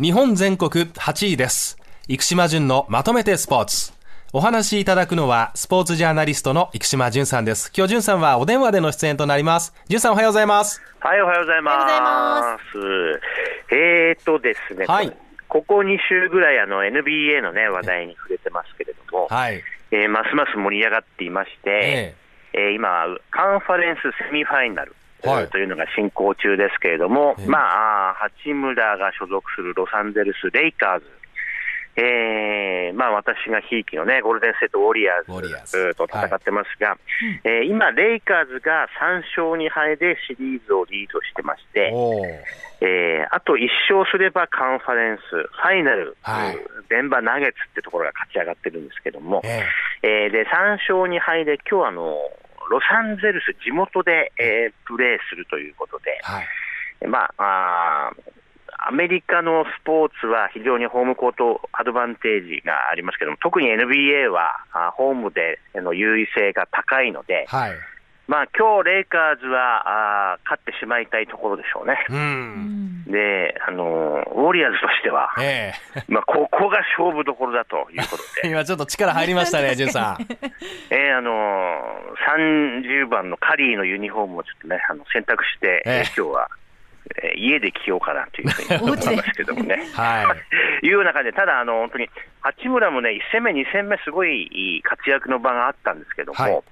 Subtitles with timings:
[0.00, 1.76] 日本全国8位です。
[2.08, 3.92] 生島淳のまとめてスポーツ。
[4.32, 7.70] お話しいただくのは、スポーツジャーナリストの生島淳さんです。
[7.76, 9.74] 今日淳さんはお電話での出演となります。
[9.88, 10.80] 淳さんおはようございます。
[10.98, 13.20] はい、おはようございます。
[13.70, 15.12] えーとですね、はい
[15.48, 19.62] ここ2週ぐらいあの NBA のね、話題に触れてますけれども、はい。
[19.90, 22.14] えーますます盛り上がっていまして、え
[22.54, 25.42] えー今、カンファレンスセミファイナル、はい。
[25.44, 27.46] えーというのが進行中ですけれども、ええ。
[27.46, 31.06] まあ、八村が所属するロサンゼルス・レイカーズ、
[31.94, 36.96] えーまあ、私がひいきのね、ゴールデンステートウォリアーズと戦ってますが、
[37.44, 41.92] えー今、レイカーズが3勝2敗でシリーズをリードしてまして、
[42.80, 46.58] えーあと1勝すればカンファレンス、ファイナル、はい。
[46.88, 49.62] デンバーナゲッツってところが勝ち上がってるんですけども、え
[50.02, 50.26] え。
[50.28, 52.16] ーで3勝2敗で、今日あの
[52.72, 57.06] ロサンゼルス、地元で、えープレーするということで、はい。
[57.06, 58.32] まあ、あー
[58.84, 67.72] アメリカのスポーツは非常にホームコートアドバンテージがありますけども、特に NBA はあホームでの優位性が高いので、はい。
[68.28, 71.98] まあ今日レイカーズはあー勝ってしまいたいところでしょうね。
[72.08, 73.04] うん。
[73.04, 75.72] で、あのーウォリアーズとしては、え
[76.08, 80.26] まあ、ここが勝負どころだということえで、 今ちょっと力入りましたね、 淳さん。
[80.90, 86.48] えーあのー30番のカリーのユニフォームをちょっとね、あの選択して、えええー今日は、
[87.22, 89.82] えー家で着ようかなというふうに思いますけどもね。
[89.94, 90.34] は
[90.82, 90.86] い。
[90.86, 92.08] いうような感じで、ただ、あの本当に
[92.40, 96.62] 八村もね、1戦目、2戦目、すごいいい活躍の場があったんですけども、はい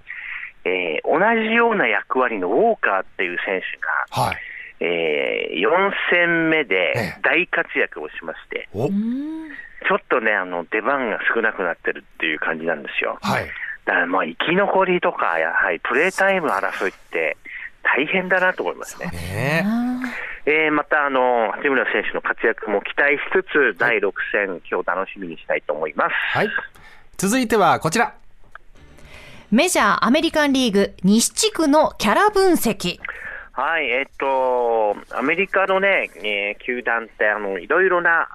[0.64, 3.78] えー同じような役割のウォーカーっていう選手
[4.16, 4.36] が、はい。
[4.82, 5.68] え4
[6.10, 13.18] 戦目でええ大活躍をしまして、おちょっとね、あの出番が少なくなってるっていう感じなんですよ。
[13.20, 13.46] はい。
[13.84, 17.36] だからまあ生き残りとか、やはりプレータイム争いって
[17.82, 19.08] 大変だなと思いますね。
[19.08, 19.64] ね
[20.46, 26.14] えーまたあの八村選手の活躍も期待しつつ、第6戦、今日楽しみにしたいと思います。
[26.32, 26.48] はい。
[27.18, 28.19] 続いてはこちら。
[29.52, 33.00] メジャーアメリカンリーグ西地区のキャラ分析。
[33.50, 38.26] はい、えっと、アメリカのね、えー球団って、あの、いろいろな、あ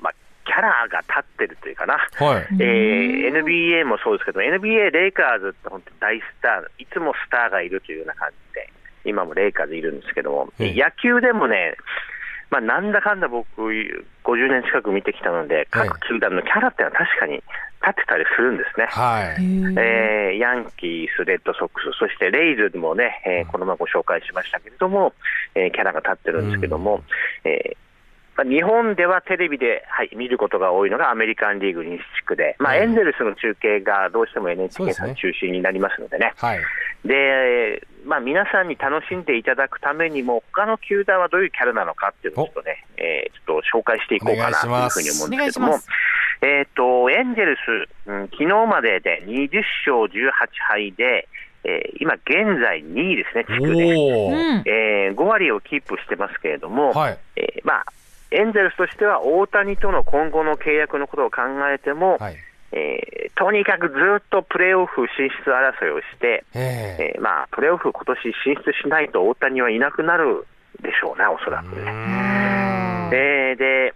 [0.00, 0.12] ーまあ、
[0.44, 1.98] キャラが立ってるというかな。
[2.18, 2.46] はい。
[2.58, 8.72] えー NBA もそうですけど、NBA レイカーズって本当に大スター、いつもスターがいるというような感じで、
[9.04, 11.76] 今もレイカーズいるんですけども、ええ野球でもね、
[12.50, 13.46] まあ、なんだかんだ僕、
[14.24, 17.42] 50年近く見てきたので、各球団のキャラってのは確かに
[17.82, 18.86] 立ってたりするんですね。
[18.86, 19.42] はい。
[19.78, 25.12] えーヤンキース、レッドソックス、そしてレイズでもね、えーこの前ご紹介しましたけれども、
[25.54, 27.02] えーキャラが立ってるんですけども、
[27.44, 27.76] えー
[28.36, 36.32] まあ、日本ではテレビで、はい、見ることが多いのがアメリカンリーグ西地区で、まあ、ええエンゼルスの中継がどうしても NHK さん中心になりますのでね。
[36.36, 36.60] はい。
[37.04, 45.88] で、まあ、皆さんに楽しんでいただくためにも、他の球団はどういうキャラなのかっていうのをちょっとね、えーちょっと紹介していこうかなというふうに思うんですけどもお願いします、
[46.42, 50.30] えっ、と、エンゼルス、うん、昨日までで20勝18
[50.68, 51.28] 敗で、
[51.64, 53.84] えー今現在2位ですね、地区で。
[54.66, 57.18] えー5割をキープしてますけれども、はい。
[57.36, 57.84] えーまあ、
[58.32, 61.42] エンゼルスとしては大谷との今後の契約のことを考
[61.72, 62.36] えても、はい。
[62.72, 70.46] えーとにかくずっとプレーオフ進出争いをして、えええーまあ、プレーオフ今年進出しないと大谷はいなくなる
[70.82, 71.90] でしょうね、おそらくね。
[71.90, 73.94] んえーで、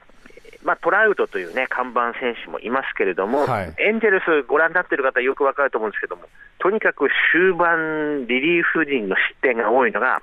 [0.66, 6.22] まあ、トラウトというね、看板選手もいますけれども、はいエンゼルスご覧になっている方はよくわかると思うんですけども、
[6.58, 10.20] とにかく終盤、リリーフ陣の失点が多いのが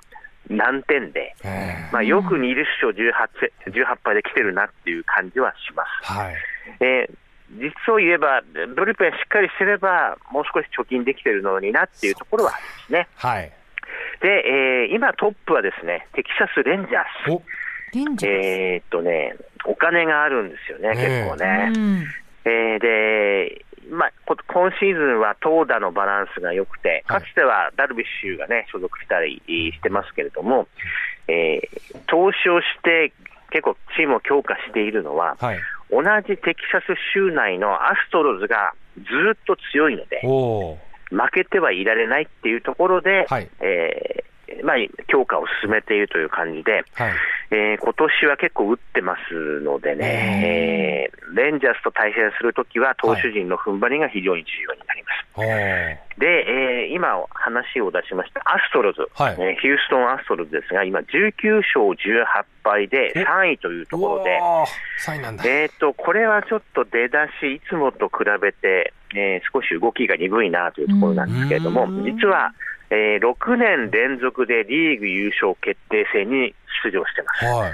[0.50, 6.12] 難点で、ええまあ、よく20勝 18, 18敗で来てるなっていう感じはします。
[6.12, 6.34] はい。
[6.80, 7.14] えー
[7.50, 8.42] 実を言えば、
[8.74, 13.08] ブルペンしっかりしてれば、もう少し貯金できてるのになっていうところはありますね。
[13.14, 13.52] はい。
[14.22, 17.44] で、えー今トップはですね、テキサス・レンジャース。
[18.26, 21.72] えーっとね、お金があるんですよね、結構ね。
[21.74, 22.04] うん
[22.46, 30.68] えーで、まあ、こ今シーズンは投打のバランスが良くて、はいかつてはダルビッシュがね、所属したりしてますけれども、
[31.28, 33.12] えー投資をして、
[33.50, 35.58] 結構チームを強化しているのは、はい。
[35.90, 40.20] 同じテキサス州内のアストロズがずっと強いので。
[41.10, 44.76] 負けてはいられないっていうところで、はいえーまあ、
[45.08, 47.12] 強化を進めているという感じで、はい。
[47.50, 55.26] えー今年は結構打ってますのでね、えーレンジャースと対戦するときは、投手陣の踏ん張りが非常に重要になります。
[55.34, 55.44] おー。
[56.18, 65.44] で、えー今、話を出しましたアストロズ、はいえーヒューストン・アストロズですが、今、19勝18敗で3位というところで、うわー3位なんだ。
[65.46, 72.52] えー、とこれはちょっと出だし、いつもと比べて、えー少し動きが鈍いなというところなんですけれどもうん、実は、
[72.94, 76.54] えー6年連続でリーグ優勝決定戦に
[76.84, 77.44] 出場してます。
[77.44, 77.72] はい。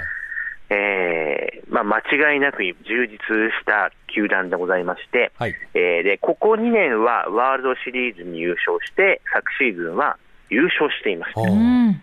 [0.73, 1.99] えーまあ、間
[2.33, 5.55] 違いなく充実した球団でございまして、はい。
[5.73, 10.17] えーでここ2年はワールドシリーズに優勝して、昨シーズンは
[10.49, 11.33] 優勝しています。
[11.35, 12.01] おーうん。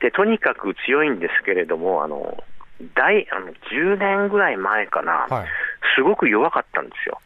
[0.00, 2.42] でとにかく強いんですけれども、あの
[2.94, 5.46] 大あの10年ぐらい前かな、はい。
[5.96, 7.20] すごく弱かったんですよ。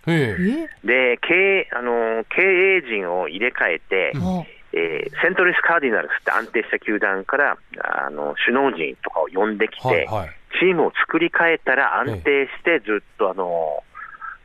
[0.85, 4.45] で経営あの経営陣を入れ替えて、あ
[4.75, 10.07] えーセントルイス・カーディナルスって安定した球団からあの首脳陣とかを呼んできて、はい。
[10.07, 10.31] はい。
[10.59, 13.83] チームを作り変えたら安定してずっとあの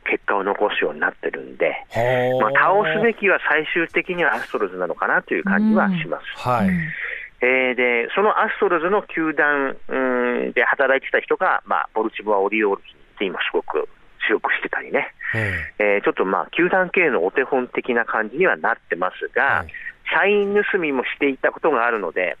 [0.04, 1.86] 結果を残すようになってるんで、
[2.40, 6.48] まあ、倒すべきは最終的にはアストロズなのかなという感じはします。
[6.48, 6.68] はい。
[7.42, 9.96] えーでそのアストロズの球団う
[10.48, 12.88] んで働いてた人が、まあ、ボルチモア・オリオールズ
[13.18, 13.88] で今、すごく
[14.26, 19.72] 強くしてたりね、ええーちょっとまあ球団経営のお手本的な感じにはなってますが、はい
[20.14, 22.36] 社員盗みもしていたことがあるので、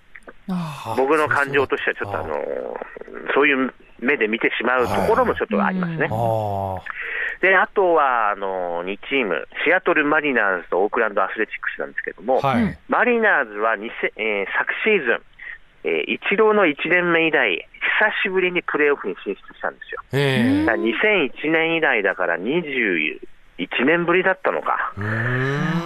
[0.48, 2.34] あ僕の感情としてはちょっとあの
[3.34, 6.08] そういう目で見てしまうところもちょっとありますね。
[7.40, 12.62] であとはあの2チーム、シアトルマリナーズとオークランドアスレチックスなんですけども、はい。
[12.62, 15.22] うんマリナーズは2000えー昨シーズン、
[15.84, 17.66] えー、イチローの1年目以来、
[18.22, 20.02] 久しぶりにプレーオフに進出したんですよ。
[20.12, 20.64] ええ。
[20.66, 22.36] だから2001年以来だから
[23.68, 24.92] 21年ぶりだったのか。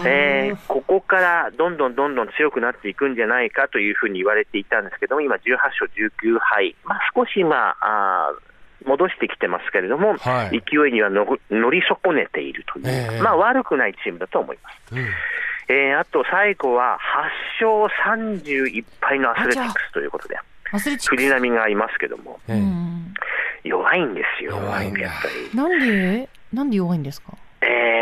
[0.06, 5.90] えーここからどんどんどんどん強くなっていくんじゃないかというふうに言われていたんですけども、今、18勝
[6.22, 10.62] 19敗、まあ、少し、まあ、あー戻してきてますけれども、はい。
[10.70, 13.22] 勢いにはのぐ乗り損ねているという、ええ。
[13.22, 14.94] まあ、悪くないチームだと思います。
[14.94, 15.06] うん。
[15.68, 16.98] えーあと最後は
[17.60, 20.36] 8勝31敗のアスレチックスということで、
[20.72, 22.38] アスレチック藤波がいますけども、
[23.64, 25.00] 弱いんですよ、弱いんだ。
[25.00, 25.56] やっぱり。
[25.56, 27.32] なんでなんで弱いんですか？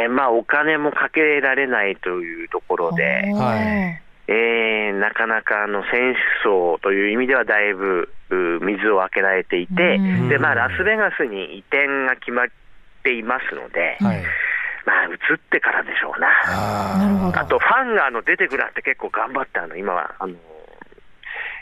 [0.03, 3.05] えーまあ、お金もかけられないというところで、
[3.35, 4.03] はい。
[4.29, 12.47] えーなかなかあの選手層という意味ではだいぶう水を開けられていてうん、でまあ、ラスベガスに移転が決まっ
[13.03, 14.23] ていますので、はい。
[14.87, 16.29] まあ、移ってからでしょうな。
[16.95, 17.39] あなるほど。
[17.39, 20.35] あと、ファンがあの出てくるって結構頑張って、あの今はあの、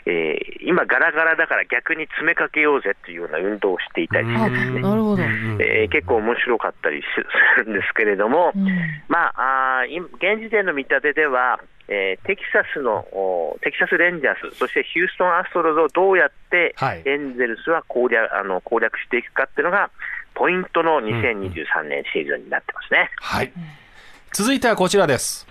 [0.05, 5.23] えー今、ガラガラだから逆に詰めかけようぜっていうような運動をしていたりしてすね、なるほど。
[5.23, 7.05] えー結構面白かったりし
[7.57, 8.67] するんですけれども、うん
[9.07, 19.89] まあ、あ現時点の見立てでは、えーテキサスのおテキサス・レンジャース、そしてヒューストン・アストロズをどうやってはいエンゼルスは攻略,、あの攻略していくかっていうのが、
[20.33, 23.09] ポイントの2023年シーズンになってますね。
[23.19, 23.51] はい。
[24.33, 25.47] 続いてはこちらです。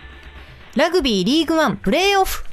[0.77, 2.45] ラグビーリーグワンプレーオフ。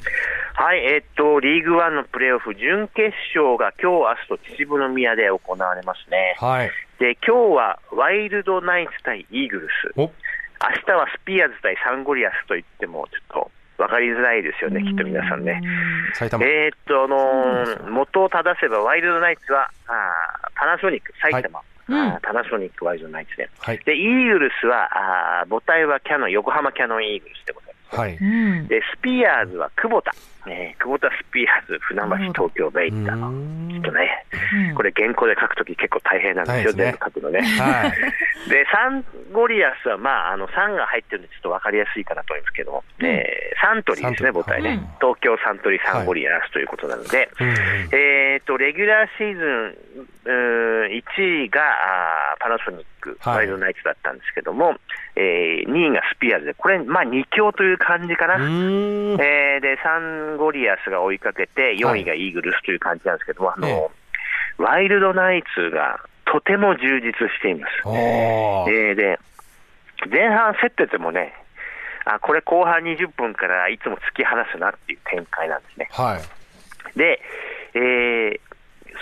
[0.60, 6.36] はい、えーっと、リーグワンのプレーオフ、準決勝が今日、明日と秩父宮で行われますね。
[6.40, 6.72] はい。
[6.98, 9.94] で、今日はワイルドナイツ対イーグルス。
[9.96, 10.10] お明
[10.84, 15.62] 日はスピアーズ対サンゴリアスといっても、ちょっと分かりづらいですよね、きっと皆さんね。
[16.16, 16.44] 埼玉。
[16.44, 23.48] えーっと、あのー元を正せば、ワイルドナイツは、あーパナソニック、埼玉、うんあーパナソニックワイルドナイツで。
[23.60, 23.78] はい。
[23.86, 24.90] で、イーグルスは、
[25.42, 28.00] あー母体はキャノン、横浜キャノンイーグルスでございます。
[28.00, 28.18] はい。
[28.18, 28.26] う
[28.64, 28.68] ん。
[28.68, 30.12] で、スピアーズは久保田、
[30.50, 33.32] えー久保田スピアーズ、船橋、東京ベイって、あの、
[33.72, 34.26] ちょっとね、
[34.70, 34.76] うん。
[34.76, 37.42] これ原稿で書くとき結構大変なんですよ、全部書くのね。
[37.42, 37.92] はい。
[38.50, 39.04] で、サン
[39.34, 44.88] ゴリアスは、まあ、あの、サンが入ってるんで、ちょっと分かりやすいかなと思いますけども、えーサントリーですね、母体ね、うん。
[45.02, 47.56] 東京サントリーサンゴリアスということなので、うんうん
[47.92, 54.76] えーと、レギュラーシーズン、うー1位があーパナソニック、はいワイルドナイツだったんですけども、
[55.16, 58.36] えー2位がスピアーズで、これ、まあ、2強という感じかな。
[58.36, 59.98] えーで、サ
[60.38, 63.90] ンゴリアスが追いかけて、4位がイーグルスという感じなんですけども、あの、え
[64.58, 67.74] ワイルドナイツがとても充実しています。
[67.88, 69.20] えーで、
[70.10, 71.34] 前半競っててもね、
[72.06, 75.90] あこれ後半20分からいつも突き放すなっていう展開なんですね。
[75.92, 76.98] はい。
[76.98, 77.22] で、
[77.74, 78.40] えー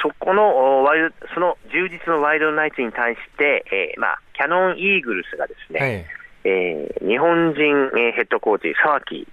[0.01, 6.05] そこのおワイルその充実のワイルドナイツに対して、えーまあ、キャノンイーグルスがですね、
[6.43, 7.63] ええー日本人、
[7.97, 9.25] えーヘッドコーチ、沢木、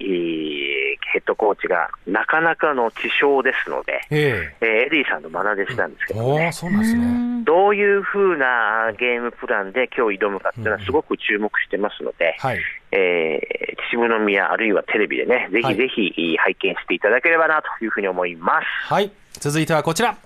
[1.23, 4.53] ッドコーチがなかなかの知将ですので、え。
[4.61, 6.17] ええーエディさんの愛弟子なんですけえ。
[6.19, 7.07] どねうなんですね。
[7.07, 12.59] うんどういうふうなゲームプランで今日挑むかっていうのはすごく注目してますので、はい。
[12.93, 18.67] えー秩父宮あるいはテレビでね、ぜはいひぜひ拝見していただければなというふうに思います。
[18.93, 19.11] はい。
[19.33, 20.17] 続いてはこちら。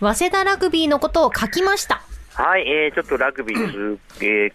[0.00, 2.00] 早稲田ラグビーのことを書きました。
[2.38, 3.98] はい、えー、ちょっとラグビー 続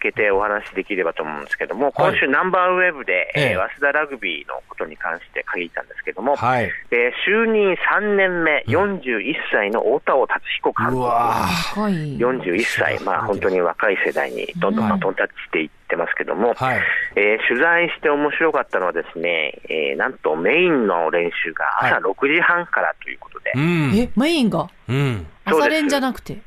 [0.00, 6.70] けてお話しできればと思うんですけども、はい今週ナンバーウェブで、えええー早稲田ラグビーのことに関して書いたんですけども、はい。
[6.90, 10.96] えー就任3年目、41歳の太田尾達彦監督。
[10.96, 12.16] うわ若い。
[12.18, 16.80] 41歳、まあ本当に若い世代にどんどんバトンタッチしていってますけども、はい。
[17.16, 23.92] えー取材して面白かったのはですね、えーなんとメインの練習が朝はい6時半からということで、うん。
[23.94, 24.68] え、メインが？
[24.88, 25.26] うん。
[25.44, 26.38] 朝練じゃなくて？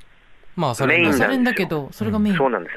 [0.57, 2.35] まあ、それメインなんですよ朝練だけど、それがメイン。
[2.35, 2.75] そうなんです。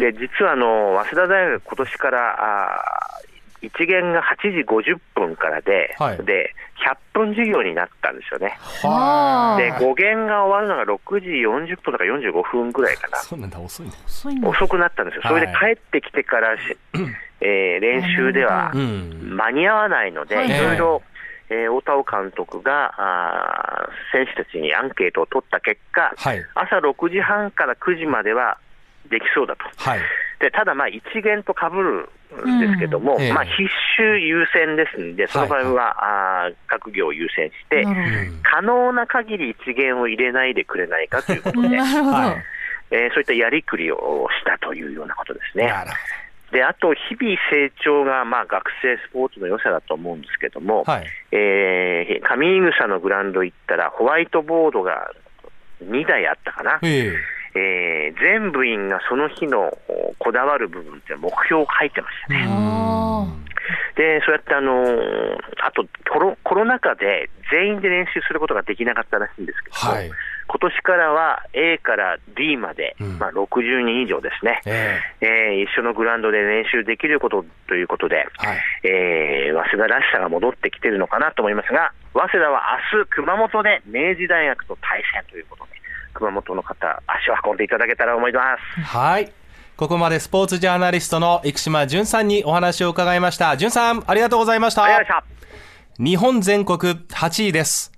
[0.00, 3.28] で、実はあの、早稲田大学、今年から、あー
[3.60, 6.54] 一限が8時50分からで、はいで、
[6.86, 8.56] 100分授業になったんですよね。
[8.84, 9.58] はあ。
[9.58, 11.26] で、5限が終わるのが6時
[11.66, 13.18] 40分とか45分ぐらいかな。
[13.18, 13.92] そうなんだ、遅いね。
[14.48, 15.22] 遅くなったんですよ。
[15.26, 16.76] それでは帰ってきてからし、
[17.40, 19.36] えー練習ではうん。
[19.36, 21.02] 間に合わないので、はいいろいろ、
[21.50, 26.44] えー大田尾監督があー選手たちにアンケートを取った結果、はい。
[26.54, 28.58] 朝6時半から9時までは
[29.10, 29.64] できそうだと。
[29.76, 30.00] はい。
[30.40, 32.08] でただ、まあ、一元と被る
[32.46, 37.84] んですけども、うんええまあ、必修優先ですんで、その場合は、あー学業を優先して、
[38.42, 41.68] 可能な限り一元を入れないでくれないかということで。
[41.80, 42.44] はい。
[42.90, 45.66] えーそういったやりくりをしたというようなことですね。
[45.66, 45.90] なる
[46.52, 50.84] で、あと、日々成長が、まあ、学生スポーツの良さだと思うんですけども。
[50.84, 51.06] はい。
[51.32, 55.10] えー上井草のグラウンド行ったら、ホワイトボードが
[55.84, 56.78] 2台あったかな。
[56.82, 57.12] え
[57.54, 62.46] えー全部員がその日のおこだわる部分って目標を書いてましたね。
[62.48, 63.26] あ
[63.96, 70.10] で、そうやってあのーあとコロ、コロナ禍で全員で練習することができなかったらしいんですけども、はい。
[70.48, 78.58] 今年からは A から D まで、うんまあ、60人以上ですね、ええー一緒のグラウンドで練習できることということで、えはい。
[78.84, 82.62] えー早稲田らしさが戻ってきてるのかなと思いますが、早稲田は
[82.92, 85.70] 明日、熊本で明治大学と対戦ということで、
[86.14, 88.80] 熊本の方、足を運んでいただけたらと思います。
[88.80, 89.32] はい。
[89.76, 93.56] ここまでスポーツジャーナリストの生島淳さんにお話を伺いました。
[93.56, 94.84] 淳さん、ありがとうございました。
[94.84, 96.04] ありがとうございました。
[96.04, 97.97] 日本全国8位です。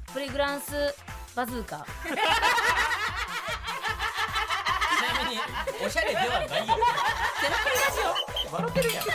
[0.13, 0.93] プリグランス
[1.35, 1.77] バズーカ。
[1.77, 2.09] ち
[5.13, 5.41] なみに
[5.85, 7.99] おしゃれではないよゼロプリラジ
[8.49, 8.93] オ笑ってる？
[8.93, 9.09] やんこ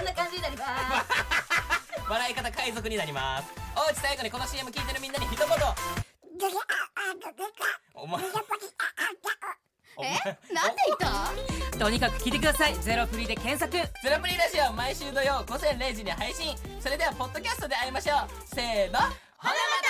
[0.00, 0.70] んな感じになります。
[2.10, 5.46] 笑い方海賊になりますおうち最後にこの CM 聞いてるみんなに一言
[7.94, 8.20] お前
[9.96, 10.14] お前
[10.52, 19.89] なんで言ったとにかく聞いてくださいゼロフリで検索ゼロプリラジオ毎週土曜午前0時に配信それではポッドキャストで会いましょうせーのほなまた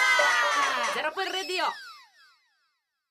[1.00, 1.89] ゼロプリレディオ